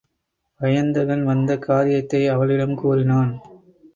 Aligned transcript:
வயந்தகன் 0.59 1.23
வந்த 1.23 1.57
காரியத்தை 1.57 2.27
அவளிடம் 2.27 2.75
கூறினான். 2.75 3.31